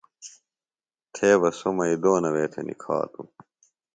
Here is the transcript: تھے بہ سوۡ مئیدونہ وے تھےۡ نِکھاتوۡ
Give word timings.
تھے 1.13 1.29
بہ 1.41 1.49
سوۡ 1.57 1.75
مئیدونہ 1.77 2.29
وے 2.33 2.45
تھےۡ 2.51 2.65
نِکھاتوۡ 2.67 3.29